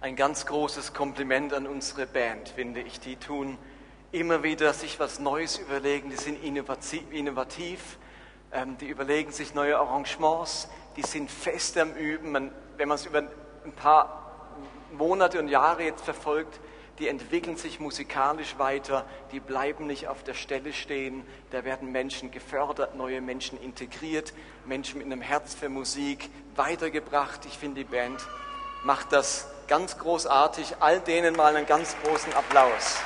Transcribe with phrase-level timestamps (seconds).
[0.00, 3.00] ein ganz großes Kompliment an unsere Band, finde ich.
[3.00, 3.58] Die tun
[4.12, 7.98] immer wieder sich was Neues überlegen, die sind innovativ,
[8.52, 12.32] ähm, die überlegen sich neue Arrangements, die sind fest am Üben.
[12.32, 14.56] Man, wenn man es über ein paar
[14.92, 16.60] Monate und Jahre jetzt verfolgt,
[16.98, 22.30] die entwickeln sich musikalisch weiter, die bleiben nicht auf der Stelle stehen, da werden Menschen
[22.30, 24.32] gefördert, neue Menschen integriert,
[24.64, 27.44] Menschen mit einem Herz für Musik weitergebracht.
[27.46, 28.26] Ich finde, die Band
[28.82, 30.74] macht das ganz großartig.
[30.80, 32.96] All denen mal einen ganz großen Applaus.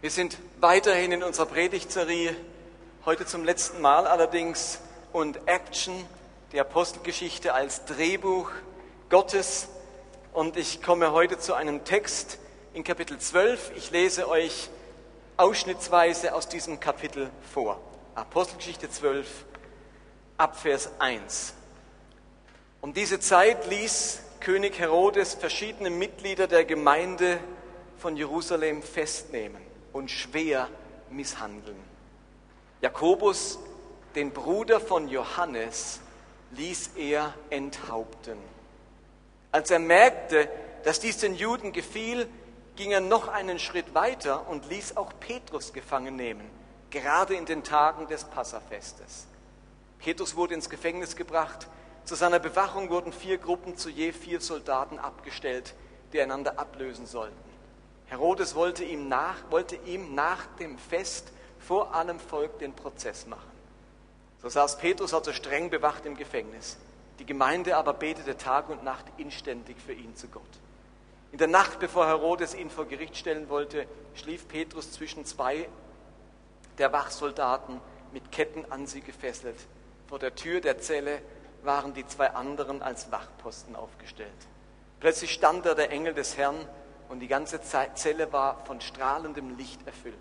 [0.00, 2.34] Wir sind weiterhin in unserer Predigtserie,
[3.04, 4.80] heute zum letzten Mal allerdings,
[5.12, 5.92] und Action,
[6.52, 8.50] die Apostelgeschichte als Drehbuch
[9.10, 9.68] Gottes.
[10.32, 12.38] Und ich komme heute zu einem Text
[12.72, 13.72] in Kapitel 12.
[13.76, 14.70] Ich lese euch
[15.36, 17.78] ausschnittsweise aus diesem Kapitel vor.
[18.20, 19.46] Apostelgeschichte 12,
[20.36, 21.54] Abvers 1.
[22.82, 27.40] Um diese Zeit ließ König Herodes verschiedene Mitglieder der Gemeinde
[27.96, 29.62] von Jerusalem festnehmen
[29.94, 30.68] und schwer
[31.08, 31.78] misshandeln.
[32.82, 33.58] Jakobus,
[34.14, 36.00] den Bruder von Johannes,
[36.50, 38.36] ließ er enthaupten.
[39.50, 40.46] Als er merkte,
[40.84, 42.28] dass dies den Juden gefiel,
[42.76, 46.59] ging er noch einen Schritt weiter und ließ auch Petrus gefangen nehmen,
[46.90, 49.26] gerade in den Tagen des Passafestes.
[49.98, 51.68] Petrus wurde ins Gefängnis gebracht.
[52.04, 55.74] Zu seiner Bewachung wurden vier Gruppen zu je vier Soldaten abgestellt,
[56.12, 57.36] die einander ablösen sollten.
[58.06, 63.50] Herodes wollte ihm nach, wollte ihm nach dem Fest vor allem Volk den Prozess machen.
[64.42, 66.78] So saß Petrus also streng bewacht im Gefängnis.
[67.18, 70.42] Die Gemeinde aber betete Tag und Nacht inständig für ihn zu Gott.
[71.32, 75.68] In der Nacht, bevor Herodes ihn vor Gericht stellen wollte, schlief Petrus zwischen zwei
[76.78, 77.80] der Wachsoldaten
[78.12, 79.56] mit Ketten an sie gefesselt.
[80.08, 81.22] Vor der Tür der Zelle
[81.62, 84.30] waren die zwei anderen als Wachposten aufgestellt.
[84.98, 86.56] Plötzlich stand da der Engel des Herrn
[87.08, 90.14] und die ganze Zelle war von strahlendem Licht erfüllt.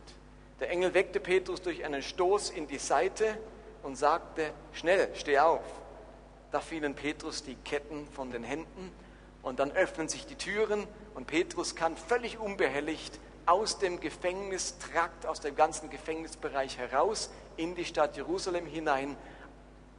[0.59, 3.37] Der Engel weckte Petrus durch einen Stoß in die Seite
[3.83, 5.63] und sagte, schnell, steh auf.
[6.51, 8.91] Da fielen Petrus die Ketten von den Händen
[9.41, 15.39] und dann öffnen sich die Türen und Petrus kann völlig unbehelligt aus dem Gefängnistrakt, aus
[15.39, 19.17] dem ganzen Gefängnisbereich heraus in die Stadt Jerusalem hinein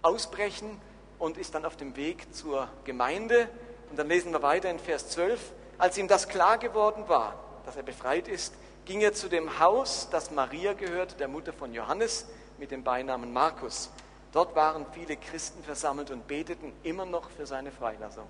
[0.03, 0.81] ausbrechen
[1.19, 3.49] und ist dann auf dem Weg zur Gemeinde.
[3.91, 5.53] Und dann lesen wir weiter in Vers 12.
[5.79, 7.35] Als ihm das klar geworden war,
[7.67, 11.75] dass er befreit ist, ging er zu dem Haus, das Maria gehört, der Mutter von
[11.75, 13.91] Johannes, mit dem Beinamen Markus.
[14.33, 18.29] Dort waren viele Christen versammelt und beteten immer noch für seine Freilassung.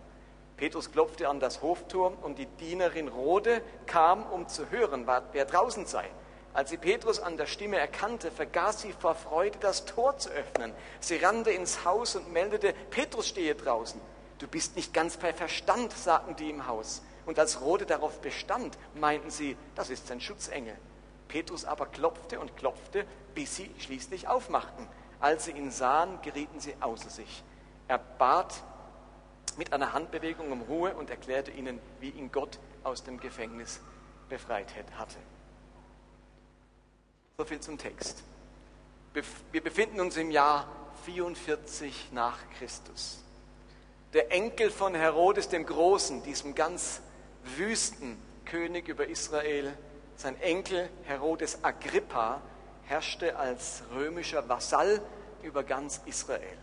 [0.60, 5.86] Petrus klopfte an das Hoftor und die Dienerin Rode kam, um zu hören, wer draußen
[5.86, 6.04] sei.
[6.52, 10.74] Als sie Petrus an der Stimme erkannte, vergaß sie vor Freude, das Tor zu öffnen.
[11.00, 13.98] Sie rannte ins Haus und meldete, Petrus stehe draußen.
[14.38, 17.00] Du bist nicht ganz bei Verstand, sagten die im Haus.
[17.24, 20.76] Und als Rode darauf bestand, meinten sie, das ist sein Schutzengel.
[21.28, 24.86] Petrus aber klopfte und klopfte, bis sie schließlich aufmachten.
[25.20, 27.44] Als sie ihn sahen, gerieten sie außer sich.
[27.88, 28.62] Er bat
[29.60, 33.78] mit einer Handbewegung um Ruhe und erklärte ihnen, wie ihn Gott aus dem Gefängnis
[34.30, 35.18] befreit hatte.
[37.36, 38.22] So viel zum Text.
[39.12, 40.66] Wir befinden uns im Jahr
[41.04, 43.22] 44 nach Christus.
[44.14, 47.02] Der Enkel von Herodes dem Großen, diesem ganz
[47.58, 49.76] Wüstenkönig über Israel.
[50.16, 52.40] Sein Enkel Herodes Agrippa
[52.84, 55.02] herrschte als römischer Vasall
[55.42, 56.56] über ganz Israel.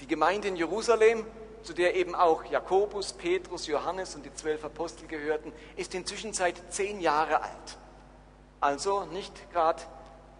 [0.00, 1.26] Die Gemeinde in Jerusalem,
[1.62, 6.72] zu der eben auch Jakobus, Petrus, Johannes und die zwölf Apostel gehörten, ist inzwischen seit
[6.72, 7.78] zehn Jahre alt.
[8.60, 9.82] Also nicht gerade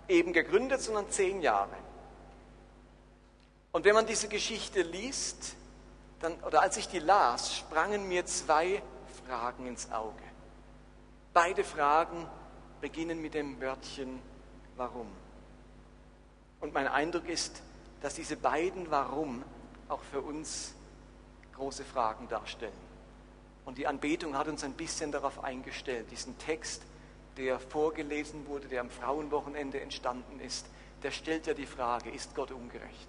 [0.08, 1.76] eben gegründet, sondern zehn Jahre.
[3.72, 5.54] Und wenn man diese Geschichte liest,
[6.20, 8.82] dann, oder als ich die las, sprangen mir zwei
[9.26, 10.22] Fragen ins Auge.
[11.32, 12.26] Beide Fragen
[12.80, 14.20] beginnen mit dem Wörtchen
[14.76, 15.06] warum.
[16.60, 17.62] Und mein Eindruck ist,
[18.00, 19.44] dass diese beiden Warum
[19.88, 20.74] auch für uns
[21.54, 22.72] große Fragen darstellen.
[23.64, 26.82] Und die Anbetung hat uns ein bisschen darauf eingestellt, diesen Text,
[27.36, 30.66] der vorgelesen wurde, der am Frauenwochenende entstanden ist,
[31.02, 33.08] der stellt ja die Frage, ist Gott ungerecht?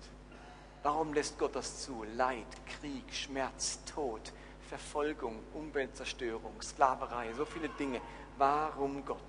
[0.83, 2.05] Warum lässt Gott das zu?
[2.15, 2.45] Leid,
[2.79, 4.33] Krieg, Schmerz, Tod,
[4.67, 8.01] Verfolgung, Umweltzerstörung, Sklaverei, so viele Dinge.
[8.37, 9.19] Warum Gott?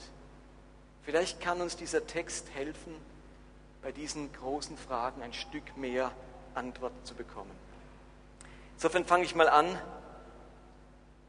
[1.02, 2.94] Vielleicht kann uns dieser Text helfen,
[3.82, 6.12] bei diesen großen Fragen ein Stück mehr
[6.54, 7.50] Antwort zu bekommen.
[8.74, 9.78] Insofern fange ich mal an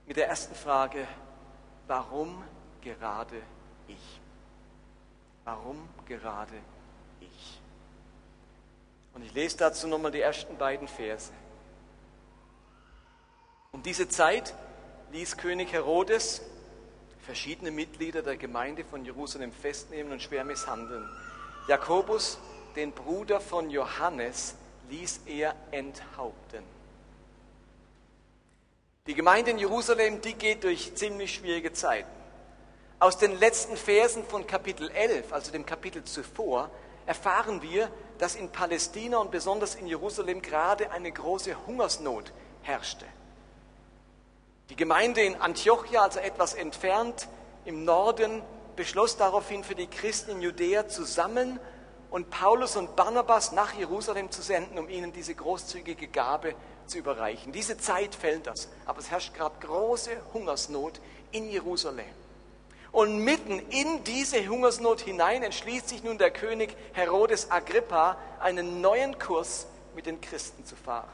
[0.06, 1.08] mit der ersten Frage,
[1.88, 2.44] warum
[2.82, 3.42] gerade
[3.88, 4.22] ich?
[5.44, 6.54] Warum gerade
[7.20, 7.62] ich?
[9.14, 11.32] Und ich lese dazu nochmal die ersten beiden Verse.
[13.72, 14.54] Um diese Zeit
[15.12, 16.42] ließ König Herodes
[17.22, 21.08] verschiedene Mitglieder der Gemeinde von Jerusalem festnehmen und schwer misshandeln.
[21.68, 22.38] Jakobus,
[22.76, 24.56] den Bruder von Johannes,
[24.90, 26.64] ließ er enthaupten.
[29.08, 32.10] Die Gemeinde in Jerusalem, die geht durch ziemlich schwierige Zeiten.
[33.00, 36.70] Aus den letzten Versen von Kapitel 11, also dem Kapitel zuvor,
[37.06, 42.32] erfahren wir, dass in Palästina und besonders in Jerusalem gerade eine große Hungersnot
[42.62, 43.06] herrschte.
[44.70, 47.28] Die Gemeinde in Antiochia, also etwas entfernt
[47.66, 48.42] im Norden,
[48.76, 51.60] beschloss daraufhin für die Christen in Judäa zu sammeln
[52.10, 56.56] und Paulus und Barnabas nach Jerusalem zu senden, um ihnen diese großzügige Gabe
[56.86, 57.52] zu überreichen.
[57.52, 61.00] Diese Zeit fällt das, aber es herrscht gerade große Hungersnot
[61.32, 62.06] in Jerusalem.
[62.92, 69.18] Und mitten in diese Hungersnot hinein entschließt sich nun der König Herodes Agrippa, einen neuen
[69.18, 69.66] Kurs
[69.96, 71.10] mit den Christen zu fahren.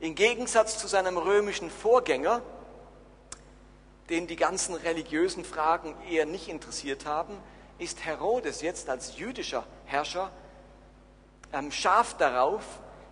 [0.00, 2.42] Im Gegensatz zu seinem römischen Vorgänger,
[4.10, 7.36] den die ganzen religiösen Fragen eher nicht interessiert haben,
[7.78, 10.30] ist Herodes jetzt als jüdischer Herrscher
[11.52, 12.62] ähm, scharf darauf,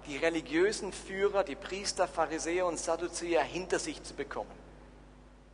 [0.06, 4.50] die religiösen Führer, die Priester, Pharisäer und Sadduzäer hinter sich zu bekommen.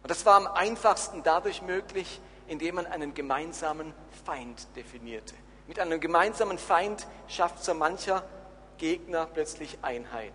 [0.03, 3.95] Und das war am einfachsten dadurch möglich, indem man einen gemeinsamen
[4.25, 5.35] Feind definierte.
[5.69, 8.25] Mit einem gemeinsamen Feind schafft so mancher
[8.79, 10.35] Gegner plötzlich Einheit.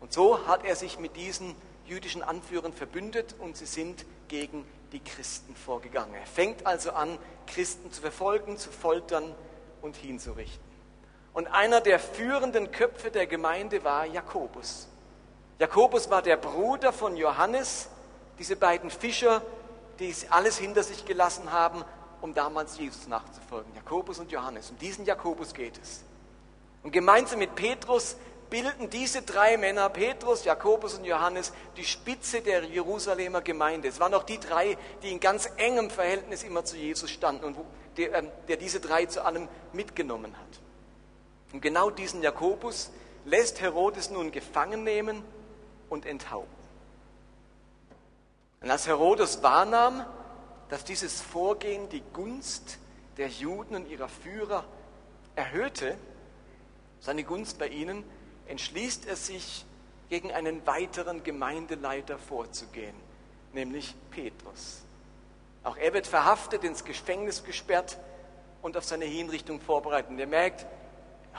[0.00, 1.54] Und so hat er sich mit diesen
[1.86, 6.14] jüdischen Anführern verbündet und sie sind gegen die Christen vorgegangen.
[6.14, 9.34] Er fängt also an, Christen zu verfolgen, zu foltern
[9.82, 10.64] und hinzurichten.
[11.34, 14.88] Und einer der führenden Köpfe der Gemeinde war Jakobus.
[15.58, 17.88] Jakobus war der Bruder von Johannes,
[18.38, 19.42] diese beiden Fischer,
[19.98, 21.84] die alles hinter sich gelassen haben,
[22.20, 23.74] um damals Jesus nachzufolgen.
[23.74, 24.70] Jakobus und Johannes.
[24.70, 26.04] Um diesen Jakobus geht es.
[26.82, 28.16] Und gemeinsam mit Petrus
[28.50, 33.88] bilden diese drei Männer, Petrus, Jakobus und Johannes, die Spitze der Jerusalemer Gemeinde.
[33.88, 37.56] Es waren auch die drei, die in ganz engem Verhältnis immer zu Jesus standen und
[37.96, 40.60] der, äh, der diese drei zu allem mitgenommen hat.
[41.52, 42.90] Und genau diesen Jakobus
[43.24, 45.22] lässt Herodes nun gefangen nehmen
[45.88, 46.60] und enthaupten.
[48.60, 50.04] Und als Herodes wahrnahm,
[50.68, 52.78] dass dieses Vorgehen die Gunst
[53.16, 54.64] der Juden und ihrer Führer
[55.34, 55.96] erhöhte,
[57.00, 58.04] seine Gunst bei ihnen,
[58.50, 59.64] entschließt er sich,
[60.10, 62.96] gegen einen weiteren Gemeindeleiter vorzugehen,
[63.52, 64.82] nämlich Petrus.
[65.62, 67.96] Auch er wird verhaftet, ins Gefängnis gesperrt
[68.60, 70.10] und auf seine Hinrichtung vorbereitet.
[70.10, 70.66] Und er merkt,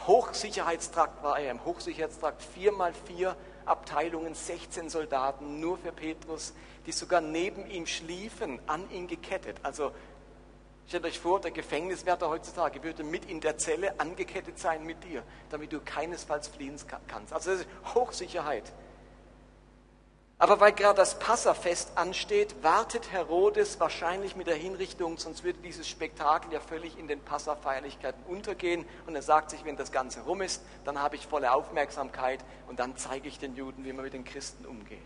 [0.08, 3.36] Hochsicherheitstrakt war er, im Hochsicherheitstrakt vier mal vier
[3.66, 6.54] Abteilungen, 16 Soldaten, nur für Petrus,
[6.86, 9.58] die sogar neben ihm schliefen, an ihn gekettet.
[9.64, 9.92] Also
[10.92, 15.24] Stellt euch vor, der Gefängniswärter heutzutage würde mit in der Zelle angekettet sein mit dir,
[15.50, 16.76] damit du keinesfalls fliehen
[17.08, 17.32] kannst.
[17.32, 18.74] Also das ist Hochsicherheit.
[20.38, 25.88] Aber weil gerade das Passafest ansteht, wartet Herodes wahrscheinlich mit der Hinrichtung, sonst würde dieses
[25.88, 28.84] Spektakel ja völlig in den Passafeierlichkeiten untergehen.
[29.08, 32.82] Und er sagt sich, wenn das Ganze rum ist, dann habe ich volle Aufmerksamkeit und
[32.82, 35.00] dann zeige ich den Juden, wie man mit den Christen umgeht.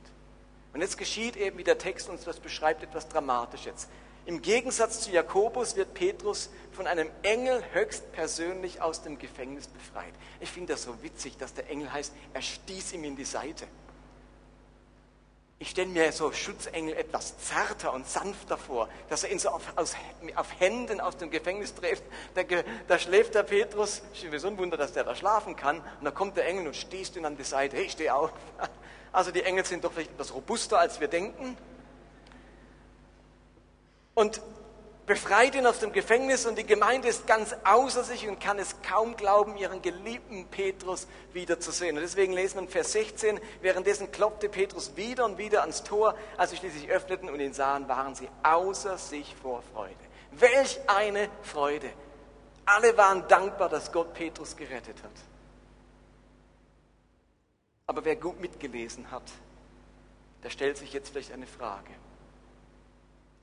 [0.73, 3.87] Und jetzt geschieht eben, wie der Text uns das beschreibt, etwas Dramatisches.
[4.25, 10.13] Im Gegensatz zu Jakobus wird Petrus von einem Engel höchstpersönlich aus dem Gefängnis befreit.
[10.39, 13.67] Ich finde das so witzig, dass der Engel heißt, er stieß ihm in die Seite.
[15.59, 19.61] Ich stelle mir so Schutzengel etwas zarter und sanfter vor, dass er ihn so auf,
[19.77, 19.95] aus,
[20.35, 22.03] auf Händen aus dem Gefängnis trifft.
[22.33, 22.41] Da,
[22.87, 25.77] da, schläft der Petrus, ist sowieso ein Wunder, dass der da schlafen kann.
[25.77, 27.77] Und da kommt der Engel und stießt ihn an die Seite.
[27.77, 28.31] Hey, steh auf.
[29.13, 31.55] Also die Engel sind doch vielleicht etwas robuster, als wir denken
[34.15, 34.41] und
[35.05, 38.81] befreit ihn aus dem Gefängnis und die Gemeinde ist ganz außer sich und kann es
[38.81, 41.95] kaum glauben, ihren geliebten Petrus wiederzusehen.
[41.95, 46.15] Und deswegen lesen wir in Vers 16, währenddessen klopfte Petrus wieder und wieder ans Tor,
[46.37, 49.93] als sie schließlich öffneten und ihn sahen, waren sie außer sich vor Freude.
[50.31, 51.91] Welch eine Freude!
[52.65, 55.11] Alle waren dankbar, dass Gott Petrus gerettet hat.
[57.85, 59.21] Aber wer gut mitgelesen hat,
[60.43, 61.91] der stellt sich jetzt vielleicht eine Frage.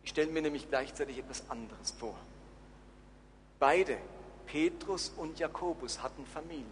[0.04, 2.14] Ich stelle mir nämlich gleichzeitig etwas anderes vor.
[3.58, 3.96] Beide,
[4.46, 6.66] Petrus und Jakobus, hatten Familie.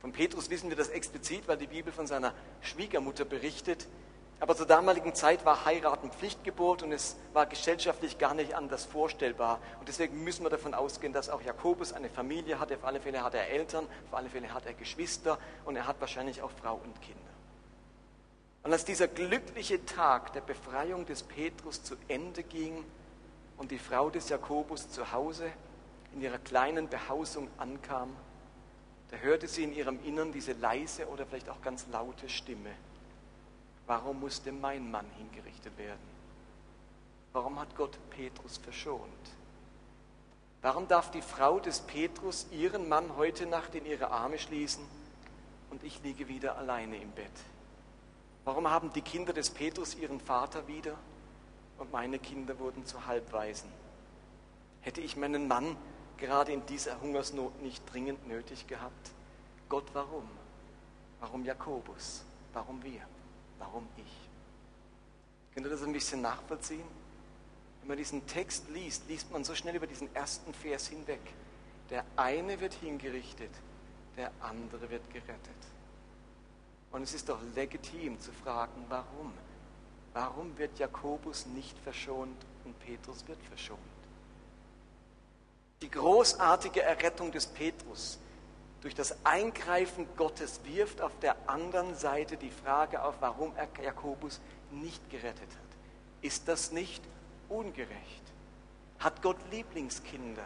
[0.00, 3.86] Von Petrus wissen wir das explizit, weil die Bibel von seiner Schwiegermutter berichtet.
[4.40, 9.60] Aber zur damaligen Zeit war Heiraten Pflichtgebot und es war gesellschaftlich gar nicht anders vorstellbar.
[9.78, 12.74] Und deswegen müssen wir davon ausgehen, dass auch Jakobus eine Familie hatte.
[12.74, 16.00] Auf alle Fälle hat er Eltern, auf alle Fälle hat er Geschwister und er hat
[16.00, 17.31] wahrscheinlich auch Frau und Kinder.
[18.62, 22.84] Und als dieser glückliche Tag der Befreiung des Petrus zu Ende ging
[23.56, 25.50] und die Frau des Jakobus zu Hause
[26.14, 28.14] in ihrer kleinen Behausung ankam,
[29.10, 32.70] da hörte sie in ihrem Innern diese leise oder vielleicht auch ganz laute Stimme.
[33.86, 36.12] Warum musste mein Mann hingerichtet werden?
[37.32, 39.06] Warum hat Gott Petrus verschont?
[40.62, 44.84] Warum darf die Frau des Petrus ihren Mann heute Nacht in ihre Arme schließen
[45.70, 47.32] und ich liege wieder alleine im Bett?
[48.44, 50.96] Warum haben die Kinder des Petrus ihren Vater wieder
[51.78, 53.70] und meine Kinder wurden zu Halbwaisen?
[54.80, 55.76] Hätte ich meinen Mann
[56.16, 59.12] gerade in dieser Hungersnot nicht dringend nötig gehabt?
[59.68, 60.28] Gott, warum?
[61.20, 62.24] Warum Jakobus?
[62.52, 63.00] Warum wir?
[63.60, 64.28] Warum ich?
[65.54, 66.84] Könnt ihr das ein bisschen nachvollziehen?
[67.80, 71.20] Wenn man diesen Text liest, liest man so schnell über diesen ersten Vers hinweg.
[71.90, 73.50] Der eine wird hingerichtet,
[74.16, 75.38] der andere wird gerettet.
[76.92, 79.32] Und es ist doch legitim zu fragen, warum?
[80.12, 83.80] Warum wird Jakobus nicht verschont und Petrus wird verschont?
[85.80, 88.18] Die großartige Errettung des Petrus
[88.82, 94.40] durch das Eingreifen Gottes wirft auf der anderen Seite die Frage auf, warum er Jakobus
[94.70, 95.76] nicht gerettet hat.
[96.20, 97.02] Ist das nicht
[97.48, 98.22] ungerecht?
[98.98, 100.44] Hat Gott Lieblingskinder?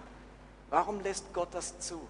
[0.71, 2.07] Warum lässt Gott das zu?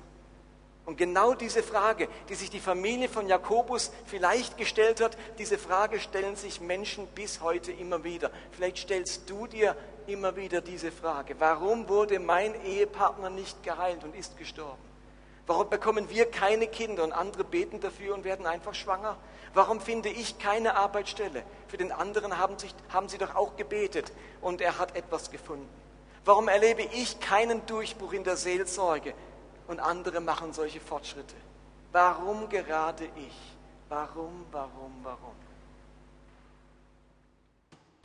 [0.86, 5.98] Und genau diese Frage, die sich die Familie von Jakobus vielleicht gestellt hat, diese Frage
[5.98, 8.30] stellen sich Menschen bis heute immer wieder.
[8.52, 9.76] Vielleicht stellst du dir
[10.06, 11.34] immer wieder diese Frage.
[11.40, 14.78] Warum wurde mein Ehepartner nicht geheilt und ist gestorben?
[15.48, 19.16] Warum bekommen wir keine Kinder und andere beten dafür und werden einfach schwanger?
[19.54, 21.42] Warum finde ich keine Arbeitsstelle?
[21.66, 25.68] Für den anderen haben, sich, haben sie doch auch gebetet und er hat etwas gefunden.
[26.24, 29.14] Warum erlebe ich keinen Durchbruch in der Seelsorge
[29.68, 31.34] und andere machen solche Fortschritte?
[31.92, 33.56] Warum gerade ich?
[33.88, 35.34] Warum, warum, warum?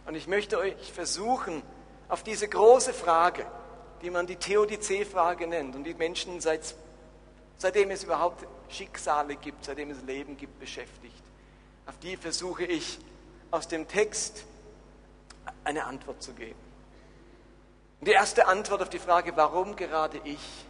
[0.05, 1.61] Und ich möchte euch versuchen,
[2.09, 3.45] auf diese große Frage,
[4.01, 6.75] die man die Theodizee-Frage nennt und die Menschen seit,
[7.57, 11.23] seitdem es überhaupt Schicksale gibt, seitdem es Leben gibt, beschäftigt,
[11.85, 12.99] auf die versuche ich
[13.51, 14.45] aus dem Text
[15.63, 16.59] eine Antwort zu geben.
[17.99, 20.65] Und die erste Antwort auf die Frage, warum gerade ich,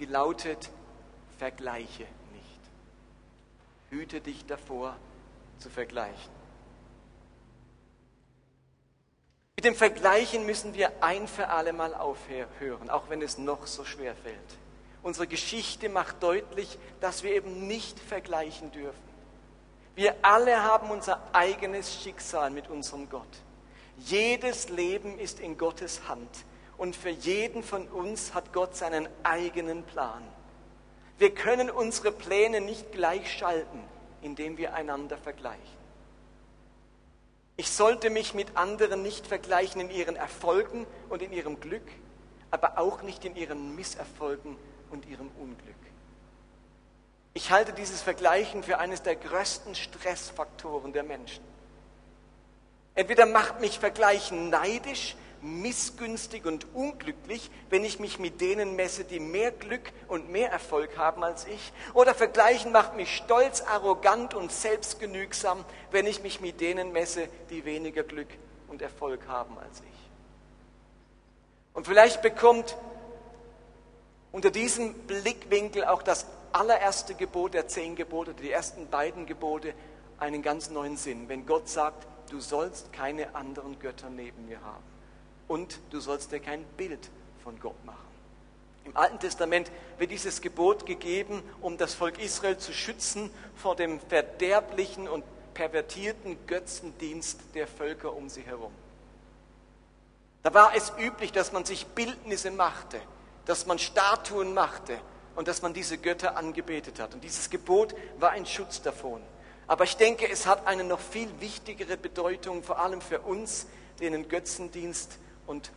[0.00, 0.70] die lautet,
[1.38, 2.60] vergleiche nicht.
[3.90, 4.96] Hüte dich davor
[5.58, 6.40] zu vergleichen.
[9.56, 13.84] Mit dem Vergleichen müssen wir ein für alle Mal aufhören, auch wenn es noch so
[13.84, 14.38] schwer fällt.
[15.02, 19.10] Unsere Geschichte macht deutlich, dass wir eben nicht vergleichen dürfen.
[19.94, 23.28] Wir alle haben unser eigenes Schicksal mit unserem Gott.
[23.98, 26.44] Jedes Leben ist in Gottes Hand
[26.80, 30.26] und für jeden von uns hat Gott seinen eigenen Plan.
[31.18, 33.80] Wir können unsere Pläne nicht gleichschalten,
[34.22, 35.60] indem wir einander vergleichen.
[37.58, 41.86] Ich sollte mich mit anderen nicht vergleichen in ihren Erfolgen und in ihrem Glück,
[42.50, 44.56] aber auch nicht in ihren Misserfolgen
[44.90, 45.76] und ihrem Unglück.
[47.34, 51.44] Ich halte dieses Vergleichen für eines der größten Stressfaktoren der Menschen.
[52.94, 59.20] Entweder macht mich Vergleichen neidisch missgünstig und unglücklich, wenn ich mich mit denen messe, die
[59.20, 61.72] mehr Glück und mehr Erfolg haben als ich.
[61.94, 67.64] Oder vergleichen macht mich stolz, arrogant und selbstgenügsam, wenn ich mich mit denen messe, die
[67.64, 68.28] weniger Glück
[68.68, 69.86] und Erfolg haben als ich.
[71.72, 72.76] Und vielleicht bekommt
[74.32, 79.74] unter diesem Blickwinkel auch das allererste Gebot der zehn Gebote, die ersten beiden Gebote,
[80.18, 84.89] einen ganz neuen Sinn, wenn Gott sagt, du sollst keine anderen Götter neben mir haben
[85.50, 87.10] und du sollst dir kein Bild
[87.42, 87.98] von Gott machen.
[88.84, 93.98] Im Alten Testament wird dieses Gebot gegeben, um das Volk Israel zu schützen vor dem
[93.98, 98.70] verderblichen und pervertierten Götzendienst der Völker um sie herum.
[100.44, 103.00] Da war es üblich, dass man sich Bildnisse machte,
[103.44, 104.98] dass man Statuen machte
[105.34, 107.12] und dass man diese Götter angebetet hat.
[107.12, 109.20] Und dieses Gebot war ein Schutz davon.
[109.66, 113.66] Aber ich denke, es hat eine noch viel wichtigere Bedeutung, vor allem für uns,
[113.98, 115.18] denen Götzendienst
[115.50, 115.72] und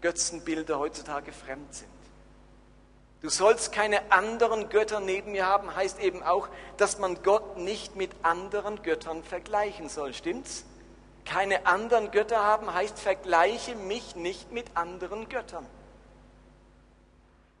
[0.00, 1.88] Götzenbilder heutzutage fremd sind.
[3.20, 7.94] Du sollst keine anderen Götter neben mir haben, heißt eben auch, dass man Gott nicht
[7.94, 10.14] mit anderen Göttern vergleichen soll.
[10.14, 10.64] Stimmt's?
[11.24, 15.66] Keine anderen Götter haben heißt, vergleiche mich nicht mit anderen Göttern.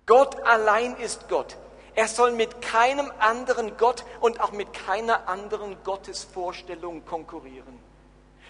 [0.06, 1.56] Gott allein ist Gott.
[1.94, 7.78] Er soll mit keinem anderen Gott und auch mit keiner anderen Gottesvorstellung konkurrieren.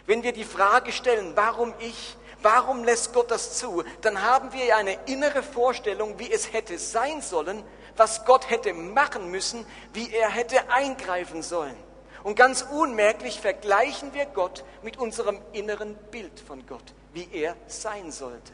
[0.06, 3.84] Wenn wir die Frage stellen, warum ich, Warum lässt Gott das zu?
[4.00, 7.62] Dann haben wir ja eine innere Vorstellung, wie es hätte sein sollen,
[7.96, 11.76] was Gott hätte machen müssen, wie er hätte eingreifen sollen.
[12.22, 18.12] Und ganz unmerklich vergleichen wir Gott mit unserem inneren Bild von Gott, wie er sein
[18.12, 18.52] sollte.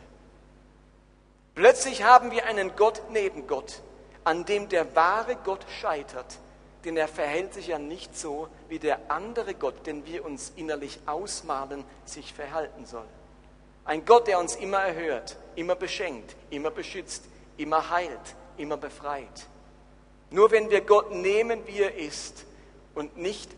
[1.55, 3.83] Plötzlich haben wir einen Gott neben Gott,
[4.25, 6.39] an dem der wahre Gott scheitert,
[6.85, 11.01] denn er verhält sich ja nicht so, wie der andere Gott, den wir uns innerlich
[11.07, 13.07] ausmalen, sich verhalten soll.
[13.89, 17.25] Ein Gott, der uns immer erhört, immer beschenkt, immer beschützt,
[17.57, 19.47] immer heilt, immer befreit.
[20.31, 22.45] Nur wenn wir Gott nehmen, wie er ist
[22.95, 23.51] und nicht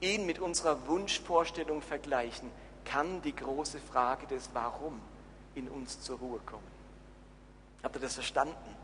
[0.00, 2.52] ihn mit unserer Wunschvorstellung vergleichen,
[2.84, 5.00] kann die große Frage des Warum
[5.56, 6.62] in uns zur Ruhe kommen.
[7.82, 8.76] Habt ihr das verstanden?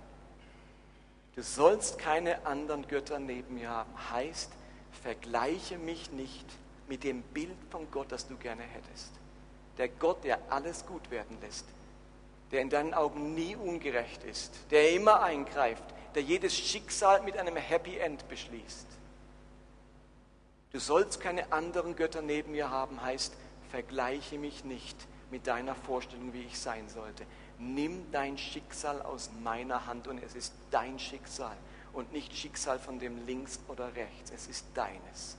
[1.37, 3.93] Du sollst keine anderen Götter neben mir haben.
[4.11, 4.51] Heißt,
[5.05, 6.47] vergleiche mich nicht
[6.89, 9.22] mit dem Bild von Gott, das du gerne hättest.
[9.79, 11.65] Der Gott, der alles gut werden lässt,
[12.51, 17.57] der in deinen Augen nie ungerecht ist, der immer eingreift, der jedes Schicksal mit einem
[17.57, 18.87] Happy End beschließt.
[20.73, 23.35] Du sollst keine anderen Götter neben mir haben, heißt,
[23.71, 24.97] vergleiche mich nicht
[25.31, 27.25] mit deiner Vorstellung, wie ich sein sollte.
[27.59, 31.57] Nimm dein Schicksal aus meiner Hand und es ist dein Schicksal
[31.93, 34.31] und nicht Schicksal von dem links oder rechts.
[34.31, 35.37] Es ist deines.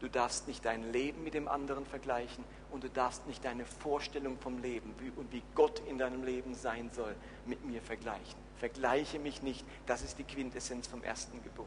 [0.00, 4.38] Du darfst nicht dein Leben mit dem anderen vergleichen und du darfst nicht deine Vorstellung
[4.38, 8.38] vom Leben und wie Gott in deinem Leben sein soll mit mir vergleichen.
[8.58, 9.64] Vergleiche mich nicht.
[9.86, 11.66] Das ist die Quintessenz vom ersten Gebot.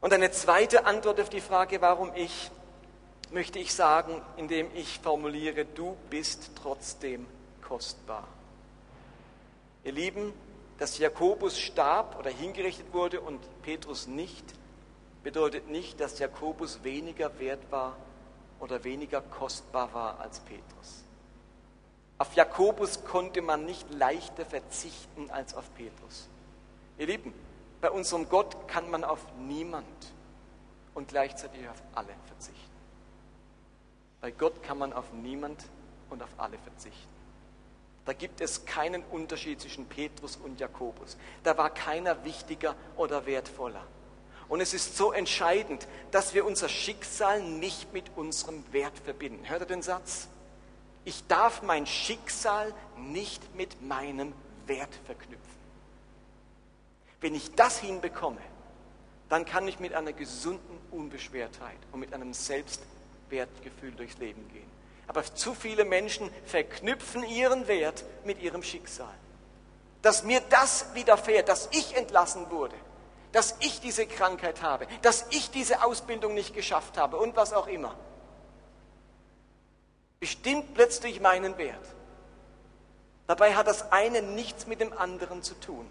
[0.00, 2.50] Und eine zweite Antwort auf die Frage, warum ich,
[3.30, 7.26] möchte ich sagen, indem ich formuliere, du bist trotzdem
[7.62, 8.28] kostbar.
[9.84, 10.32] Ihr Lieben,
[10.78, 14.44] dass Jakobus starb oder hingerichtet wurde und Petrus nicht,
[15.26, 17.96] bedeutet nicht, dass Jakobus weniger wert war
[18.60, 21.02] oder weniger kostbar war als Petrus.
[22.16, 26.28] Auf Jakobus konnte man nicht leichter verzichten als auf Petrus.
[26.96, 27.34] Ihr Lieben,
[27.80, 29.84] bei unserem Gott kann man auf niemand
[30.94, 32.76] und gleichzeitig auf alle verzichten.
[34.20, 35.60] Bei Gott kann man auf niemand
[36.08, 37.12] und auf alle verzichten.
[38.04, 41.16] Da gibt es keinen Unterschied zwischen Petrus und Jakobus.
[41.42, 43.82] Da war keiner wichtiger oder wertvoller.
[44.48, 49.48] Und es ist so entscheidend, dass wir unser Schicksal nicht mit unserem Wert verbinden.
[49.48, 50.28] Hört ihr den Satz?
[51.04, 54.32] Ich darf mein Schicksal nicht mit meinem
[54.66, 55.40] Wert verknüpfen.
[57.20, 58.40] Wenn ich das hinbekomme,
[59.28, 64.70] dann kann ich mit einer gesunden Unbeschwertheit und mit einem Selbstwertgefühl durchs Leben gehen.
[65.08, 69.14] Aber zu viele Menschen verknüpfen ihren Wert mit ihrem Schicksal.
[70.02, 72.76] Dass mir das widerfährt, dass ich entlassen wurde,
[73.32, 77.66] dass ich diese Krankheit habe, dass ich diese Ausbildung nicht geschafft habe und was auch
[77.66, 77.94] immer,
[80.20, 81.86] bestimmt plötzlich meinen Wert.
[83.26, 85.88] Dabei hat das eine nichts mit dem anderen zu tun.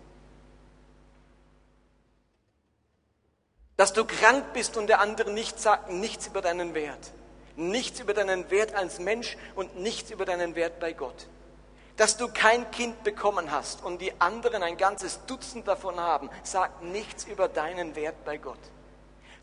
[3.78, 7.12] Dass du krank bist und der andere nichts sagt, nichts über deinen Wert
[7.58, 11.28] nichts über deinen Wert als Mensch und nichts über deinen Wert bei Gott.
[11.98, 16.84] Dass du kein Kind bekommen hast und die anderen ein ganzes Dutzend davon haben, sagt
[16.84, 18.60] nichts über deinen Wert bei Gott.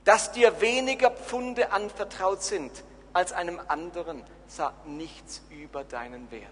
[0.04, 2.70] Dass dir weniger Pfunde anvertraut sind
[3.12, 6.50] als einem anderen, sagt nichts über deinen Wert.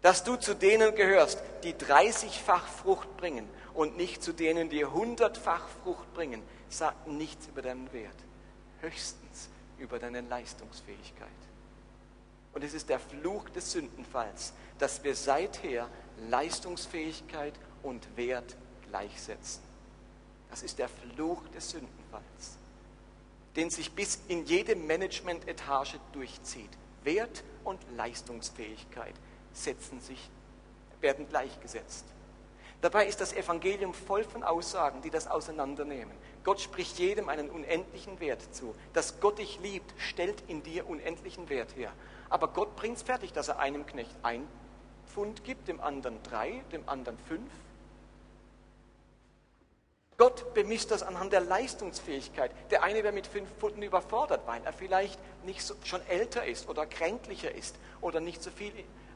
[0.00, 5.68] Dass du zu denen gehörst, die 30-fach Frucht bringen und nicht zu denen, die 100-fach
[5.82, 8.16] Frucht bringen, sagt nichts über deinen Wert.
[8.80, 11.28] Höchstens über deine Leistungsfähigkeit.
[12.52, 15.88] Und es ist der Fluch des Sündenfalls, dass wir seither
[16.28, 18.56] Leistungsfähigkeit und Wert
[18.88, 19.62] gleichsetzen.
[20.50, 22.58] Das ist der Fluch des Sündenfalls,
[23.56, 26.70] den sich bis in jede Management-Etage durchzieht.
[27.04, 29.14] Wert und Leistungsfähigkeit
[29.52, 30.30] setzen sich,
[31.00, 32.04] werden gleichgesetzt.
[32.82, 36.14] Dabei ist das Evangelium voll von Aussagen, die das auseinandernehmen.
[36.42, 38.74] Gott spricht jedem einen unendlichen Wert zu.
[38.92, 41.92] Dass Gott dich liebt, stellt in dir unendlichen Wert her.
[42.28, 44.48] Aber Gott bringt es fertig, dass er einem Knecht ein
[45.06, 47.52] Pfund gibt, dem anderen drei, dem anderen fünf.
[50.16, 52.50] Gott bemisst das anhand der Leistungsfähigkeit.
[52.72, 56.68] Der eine wäre mit fünf Pfunden überfordert, weil er vielleicht nicht so, schon älter ist
[56.68, 58.72] oder kränklicher ist oder nicht so viel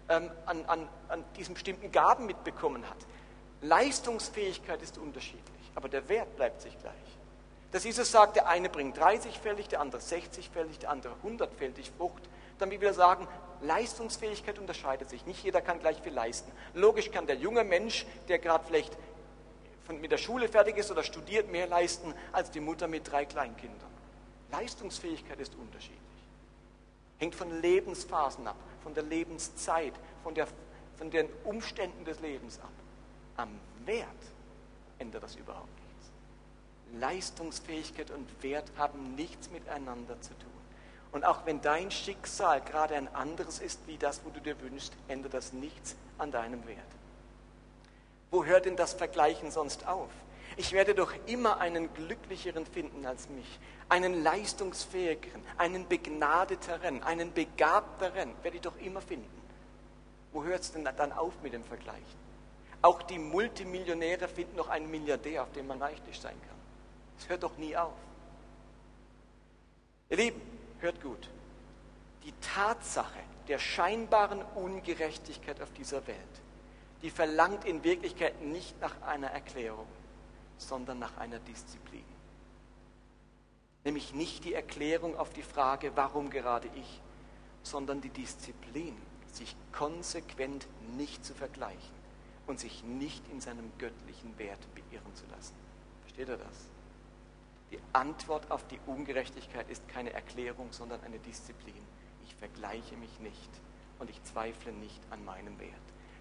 [0.09, 2.98] ähm, an, an, an diesen bestimmten Gaben mitbekommen hat.
[3.62, 6.95] Leistungsfähigkeit ist unterschiedlich, aber der Wert bleibt sich gleich.
[7.73, 12.23] Dass Jesus sagt, der eine bringt 30-fältig, der andere 60-fältig, der andere 100-fältig Frucht,
[12.59, 13.27] damit wir sagen,
[13.61, 15.27] Leistungsfähigkeit unterscheidet sich.
[15.27, 16.51] Nicht jeder kann gleich viel leisten.
[16.75, 18.97] Logisch kann der junge Mensch, der gerade vielleicht
[19.88, 23.90] mit der Schule fertig ist oder studiert, mehr leisten als die Mutter mit drei Kleinkindern.
[24.51, 26.01] Leistungsfähigkeit ist unterschiedlich.
[27.19, 30.47] Hängt von Lebensphasen ab, von der Lebenszeit, von, der,
[30.97, 32.71] von den Umständen des Lebens ab
[33.37, 33.51] am
[33.85, 34.07] Wert
[34.99, 37.01] ändert das überhaupt nichts.
[37.01, 40.51] Leistungsfähigkeit und Wert haben nichts miteinander zu tun.
[41.12, 44.92] Und auch wenn dein Schicksal gerade ein anderes ist wie das, wo du dir wünschst,
[45.09, 46.79] ändert das nichts an deinem Wert.
[48.31, 50.11] Wo hört denn das Vergleichen sonst auf?
[50.57, 58.33] Ich werde doch immer einen glücklicheren finden als mich, einen leistungsfähigeren, einen begnadeteren, einen begabteren,
[58.42, 59.42] werde ich doch immer finden.
[60.33, 62.25] Wo hört es denn dann auf mit dem Vergleichen?
[62.82, 66.56] Auch die Multimillionäre finden noch einen Milliardär, auf dem man reichlich sein kann.
[67.18, 67.94] Es hört doch nie auf.
[70.10, 70.40] Ihr Lieben,
[70.80, 71.28] hört gut.
[72.24, 76.18] Die Tatsache der scheinbaren Ungerechtigkeit auf dieser Welt,
[77.02, 79.86] die verlangt in Wirklichkeit nicht nach einer Erklärung,
[80.58, 82.04] sondern nach einer Disziplin.
[83.84, 87.00] Nämlich nicht die Erklärung auf die Frage, warum gerade ich,
[87.62, 88.96] sondern die Disziplin,
[89.32, 91.95] sich konsequent nicht zu vergleichen
[92.46, 95.54] und sich nicht in seinem göttlichen Wert beirren zu lassen.
[96.02, 96.68] Versteht ihr das?
[97.70, 101.74] Die Antwort auf die Ungerechtigkeit ist keine Erklärung, sondern eine Disziplin.
[102.24, 103.50] Ich vergleiche mich nicht
[103.98, 105.72] und ich zweifle nicht an meinem Wert.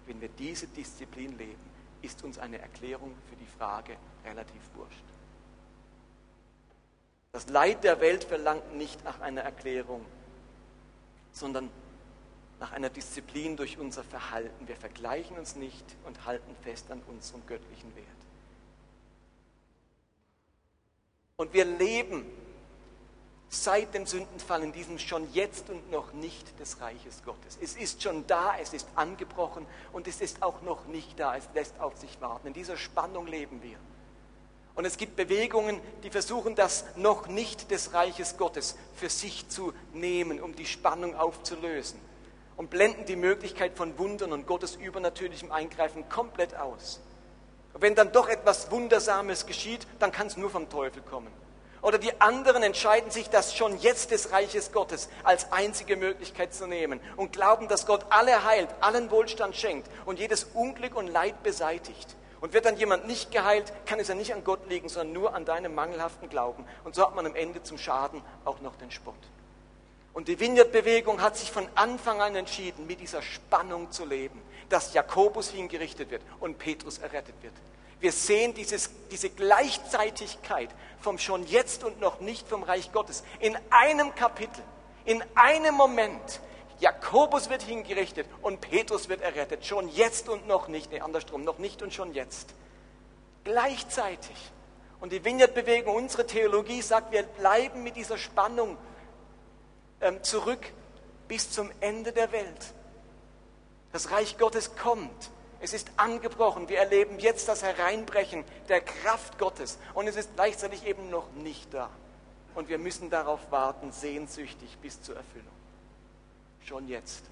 [0.06, 1.70] Wenn wir diese Disziplin leben,
[2.02, 5.04] ist uns eine Erklärung für die Frage relativ wurscht.
[7.32, 10.04] Das Leid der Welt verlangt nicht nach einer Erklärung,
[11.32, 11.70] sondern
[12.60, 14.66] nach einer Disziplin durch unser Verhalten.
[14.66, 18.06] Wir vergleichen uns nicht und halten fest an unserem göttlichen Wert.
[21.36, 22.24] Und wir leben
[23.48, 27.58] seit dem Sündenfall in diesem schon jetzt und noch nicht des Reiches Gottes.
[27.60, 31.48] Es ist schon da, es ist angebrochen und es ist auch noch nicht da, es
[31.54, 32.48] lässt auf sich warten.
[32.48, 33.76] In dieser Spannung leben wir.
[34.74, 39.72] Und es gibt Bewegungen, die versuchen, das noch nicht des Reiches Gottes für sich zu
[39.94, 41.98] nehmen, um die Spannung aufzulösen.
[42.56, 47.00] Und blenden die Möglichkeit von Wundern und Gottes übernatürlichem Eingreifen komplett aus.
[47.74, 51.30] Und wenn dann doch etwas Wundersames geschieht, dann kann es nur vom Teufel kommen.
[51.82, 56.66] Oder die anderen entscheiden sich, das schon jetzt des Reiches Gottes als einzige Möglichkeit zu
[56.66, 61.42] nehmen und glauben, dass Gott alle heilt, allen Wohlstand schenkt und jedes Unglück und Leid
[61.42, 62.16] beseitigt.
[62.40, 65.34] Und wird dann jemand nicht geheilt, kann es ja nicht an Gott liegen, sondern nur
[65.34, 66.66] an deinem mangelhaften Glauben.
[66.84, 69.14] Und so hat man am Ende zum Schaden auch noch den Spott.
[70.16, 74.94] Und die Vineyard-Bewegung hat sich von Anfang an entschieden, mit dieser Spannung zu leben, dass
[74.94, 77.52] Jakobus hingerichtet wird und Petrus errettet wird.
[78.00, 80.70] Wir sehen dieses, diese Gleichzeitigkeit
[81.02, 84.62] vom schon jetzt und noch nicht vom Reich Gottes in einem Kapitel,
[85.04, 86.40] in einem Moment.
[86.80, 89.66] Jakobus wird hingerichtet und Petrus wird errettet.
[89.66, 90.92] Schon jetzt und noch nicht.
[90.92, 92.54] Nee, andersrum, noch nicht und schon jetzt.
[93.44, 94.50] Gleichzeitig.
[94.98, 98.78] Und die Vineyard-Bewegung, unsere Theologie sagt, wir bleiben mit dieser Spannung
[100.22, 100.72] zurück
[101.28, 102.74] bis zum Ende der Welt.
[103.92, 105.30] Das Reich Gottes kommt.
[105.60, 106.68] Es ist angebrochen.
[106.68, 109.78] Wir erleben jetzt das Hereinbrechen der Kraft Gottes.
[109.94, 111.88] Und es ist gleichzeitig eben noch nicht da.
[112.54, 115.46] Und wir müssen darauf warten, sehnsüchtig bis zur Erfüllung.
[116.64, 117.24] Schon jetzt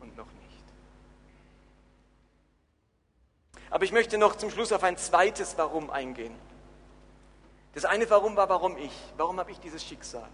[0.00, 0.64] und noch nicht.
[3.70, 6.34] Aber ich möchte noch zum Schluss auf ein zweites Warum eingehen.
[7.74, 8.92] Das eine Warum war, warum ich.
[9.16, 10.28] Warum habe ich dieses Schicksal?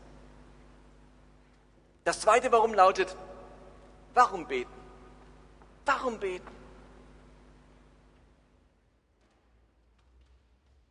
[2.04, 3.16] Das zweite Warum lautet,
[4.12, 4.70] warum beten?
[5.86, 6.46] Warum beten?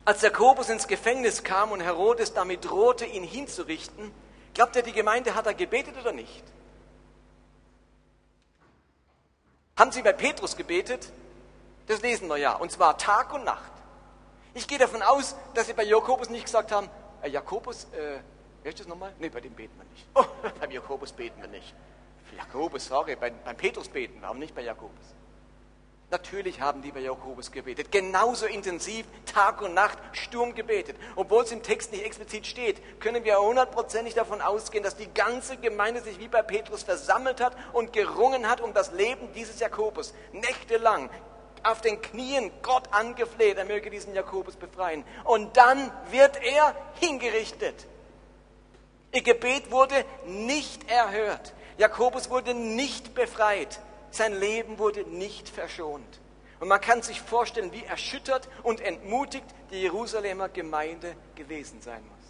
[0.05, 4.11] Als Jakobus ins Gefängnis kam und Herodes damit drohte, ihn hinzurichten,
[4.53, 6.43] glaubt er, die Gemeinde hat er gebetet oder nicht?
[9.77, 11.11] Haben Sie bei Petrus gebetet?
[11.87, 13.71] Das lesen wir ja, und zwar Tag und Nacht.
[14.55, 16.89] Ich gehe davon aus, dass Sie bei Jakobus nicht gesagt haben,
[17.21, 18.19] äh, Jakobus, äh,
[18.63, 19.13] wer ist das nochmal?
[19.19, 20.07] Nee, bei dem beten wir nicht.
[20.15, 20.25] Oh,
[20.59, 21.73] beim Jakobus beten wir nicht.
[22.35, 25.13] Jakobus, sorry, beim, beim Petrus beten aber nicht bei Jakobus.
[26.13, 30.95] Natürlich haben die bei Jakobus gebetet, genauso intensiv, Tag und Nacht, Sturm gebetet.
[31.15, 35.57] Obwohl es im Text nicht explizit steht, können wir hundertprozentig davon ausgehen, dass die ganze
[35.57, 40.13] Gemeinde sich wie bei Petrus versammelt hat und gerungen hat um das Leben dieses Jakobus.
[40.33, 41.09] Nächtelang
[41.63, 45.03] auf den Knien Gott angefleht, er möge diesen Jakobus befreien.
[45.23, 47.87] Und dann wird er hingerichtet.
[49.13, 51.53] Ihr Gebet wurde nicht erhört.
[51.77, 53.79] Jakobus wurde nicht befreit.
[54.09, 56.19] Sein Leben wurde nicht verschont.
[56.59, 62.23] Und man kann sich vorstellen, wie erschüttert und entmutigt die Jerusalemer Gemeinde gewesen sein muss.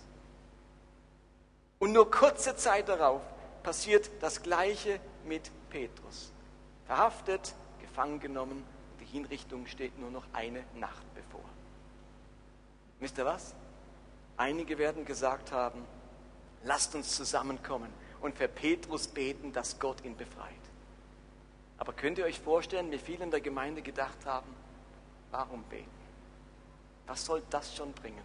[1.79, 3.21] Und nur kurze Zeit darauf
[3.63, 6.33] passiert das Gleiche mit Petrus.
[6.85, 8.65] Verhaftet, gefangen genommen,
[8.99, 11.43] die Hinrichtung steht nur noch eine Nacht bevor.
[12.99, 13.53] Wisst ihr was?
[14.35, 15.85] Einige werden gesagt haben,
[16.63, 20.53] lasst uns zusammenkommen und für Petrus beten, dass Gott ihn befreit.
[21.77, 24.47] Aber könnt ihr euch vorstellen, wie viele in der Gemeinde gedacht haben,
[25.31, 25.89] warum beten?
[27.07, 28.23] Was soll das schon bringen?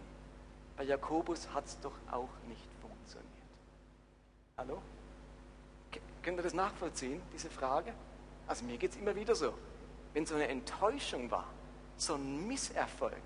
[0.77, 3.29] Bei Jakobus hat es doch auch nicht funktioniert.
[4.57, 4.81] Hallo?
[6.23, 7.93] Könnt ihr das nachvollziehen, diese Frage?
[8.47, 9.53] Also mir geht es immer wieder so.
[10.13, 11.47] Wenn so eine Enttäuschung war,
[11.97, 13.21] so ein Misserfolg.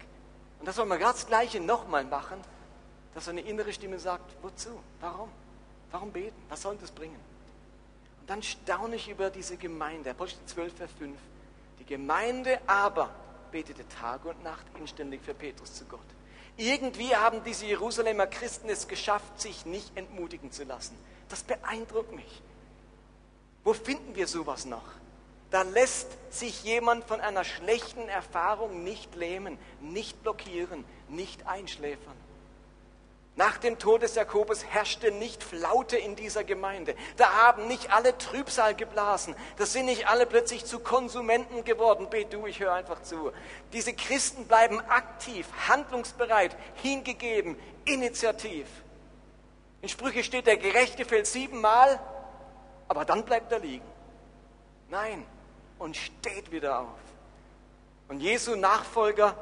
[0.60, 2.40] Und das soll man ganz Gleiche nochmal machen,
[3.14, 4.80] dass so eine innere Stimme sagt, wozu?
[5.00, 5.30] Warum?
[5.92, 6.36] Warum beten?
[6.50, 7.20] Was soll das bringen?
[8.22, 10.12] Und dann staune ich über diese Gemeinde.
[10.12, 11.18] Apostel 12, Vers 5.
[11.80, 13.10] Die Gemeinde aber
[13.52, 16.00] betete Tag und Nacht inständig für Petrus zu Gott.
[16.58, 20.96] Irgendwie haben diese Jerusalemer Christen es geschafft, sich nicht entmutigen zu lassen.
[21.30, 22.42] Das beeindruckt mich.
[23.64, 24.84] Wo finden wir sowas noch?
[25.52, 32.16] Da lässt sich jemand von einer schlechten Erfahrung nicht lähmen, nicht blockieren, nicht einschläfern.
[33.36, 36.96] Nach dem Tod des Jakobus herrschte nicht Flaute in dieser Gemeinde.
[37.18, 39.36] Da haben nicht alle Trübsal geblasen.
[39.58, 42.08] Das sind nicht alle plötzlich zu Konsumenten geworden.
[42.12, 43.32] Bet du, ich höre einfach zu.
[43.74, 48.68] Diese Christen bleiben aktiv, handlungsbereit, hingegeben, initiativ.
[49.82, 52.00] In Sprüche steht, der Gerechte fällt siebenmal,
[52.88, 53.86] aber dann bleibt er liegen.
[54.90, 55.26] Nein,
[55.80, 57.00] und steht wieder auf.
[58.10, 59.36] Und Jesu Nachfolger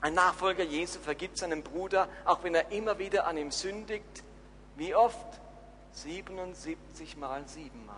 [0.00, 4.24] ein Nachfolger Jesu vergibt seinem Bruder, auch wenn er immer wieder an ihm sündigt.
[4.76, 5.40] Wie oft?
[5.92, 7.96] 77 mal siebenmal.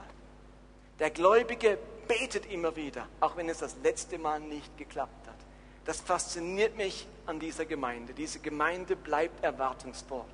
[0.98, 5.36] Der Gläubige betet immer wieder, auch wenn es das letzte Mal nicht geklappt hat.
[5.84, 8.14] Das fasziniert mich an dieser Gemeinde.
[8.14, 10.24] Diese Gemeinde bleibt erwartungsvoll.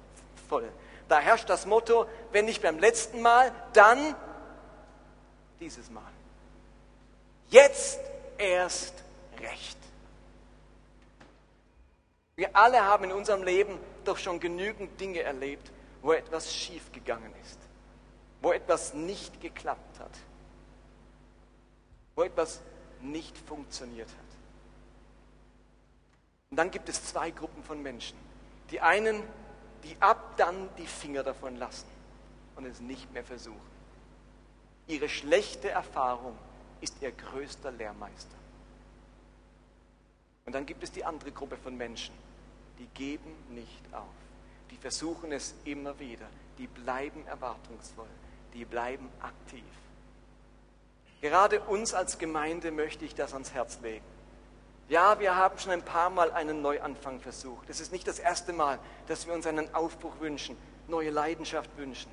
[1.09, 4.15] Da herrscht das Motto, wenn nicht beim letzten Mal, dann
[5.61, 6.03] dieses Mal.
[7.49, 8.01] Jetzt
[8.37, 8.95] erst
[9.41, 9.79] recht.
[12.38, 15.72] Wir alle haben in unserem Leben doch schon genügend Dinge erlebt,
[16.03, 17.59] wo etwas schiefgegangen ist,
[18.40, 20.12] wo etwas nicht geklappt hat,
[22.14, 22.61] wo etwas
[23.01, 24.38] nicht funktioniert hat.
[26.53, 28.16] Und dann gibt es zwei Gruppen von Menschen.
[28.70, 29.24] Die einen,
[29.83, 31.88] die ab dann die Finger davon lassen
[32.55, 33.59] und es nicht mehr versuchen.
[34.87, 36.38] Ihre schlechte Erfahrung
[36.81, 38.37] ist ihr größter Lehrmeister.
[40.46, 42.14] Und dann gibt es die andere Gruppe von Menschen,
[42.79, 44.05] die geben nicht auf.
[44.71, 46.27] Die versuchen es immer wieder.
[46.59, 48.09] Die bleiben erwartungsvoll.
[48.55, 49.64] Die bleiben aktiv.
[51.21, 54.05] Gerade uns als Gemeinde möchte ich das ans Herz legen.
[54.88, 57.69] Ja, wir haben schon ein paar Mal einen Neuanfang versucht.
[57.69, 62.11] Es ist nicht das erste Mal, dass wir uns einen Aufbruch wünschen, neue Leidenschaft wünschen.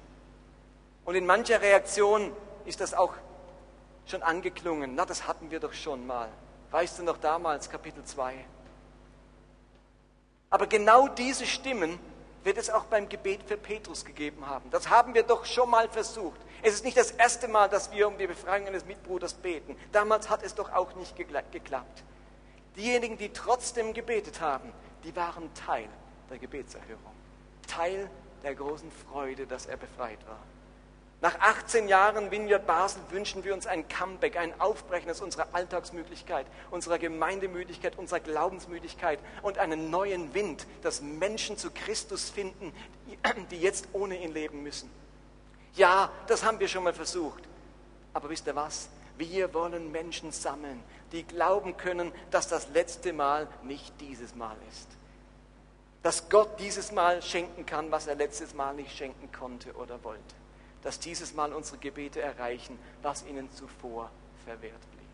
[1.06, 2.34] Und in mancher Reaktion
[2.66, 3.14] ist das auch
[4.08, 4.96] schon angeklungen.
[4.96, 6.30] Na, das hatten wir doch schon mal.
[6.72, 8.34] Weißt du noch damals, Kapitel 2?
[10.50, 12.00] Aber genau diese Stimmen
[12.44, 14.70] wird es auch beim Gebet für Petrus gegeben haben.
[14.70, 16.40] Das haben wir doch schon mal versucht.
[16.62, 19.76] Es ist nicht das erste Mal, dass wir um die Befreiung eines Mitbruders beten.
[19.92, 22.04] Damals hat es doch auch nicht geklappt.
[22.76, 24.72] Diejenigen, die trotzdem gebetet haben,
[25.04, 25.88] die waren Teil
[26.30, 27.14] der Gebetserhörung.
[27.68, 28.10] Teil
[28.44, 30.40] der großen Freude, dass er befreit war.
[31.26, 36.46] Nach 18 Jahren Vineyard Basel wünschen wir uns ein Comeback, ein Aufbrechen aus unserer Alltagsmüdigkeit,
[36.70, 42.72] unserer Gemeindemüdigkeit, unserer Glaubensmüdigkeit und einen neuen Wind, dass Menschen zu Christus finden,
[43.50, 44.88] die jetzt ohne ihn leben müssen.
[45.74, 47.42] Ja, das haben wir schon mal versucht.
[48.14, 48.90] Aber wisst ihr was?
[49.18, 54.90] Wir wollen Menschen sammeln, die glauben können, dass das letzte Mal nicht dieses Mal ist.
[56.04, 60.36] Dass Gott dieses Mal schenken kann, was er letztes Mal nicht schenken konnte oder wollte
[60.86, 64.12] dass dieses Mal unsere Gebete erreichen, was ihnen zuvor
[64.46, 65.10] verwehrt blieb.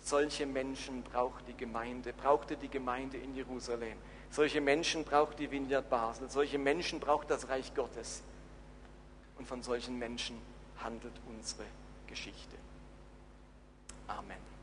[0.00, 3.98] Solche Menschen braucht die Gemeinde, brauchte die Gemeinde in Jerusalem.
[4.30, 6.30] Solche Menschen braucht die Vineyard Basel.
[6.30, 8.22] Solche Menschen braucht das Reich Gottes.
[9.36, 10.40] Und von solchen Menschen
[10.82, 11.64] handelt unsere
[12.06, 12.56] Geschichte.
[14.06, 14.57] Amen.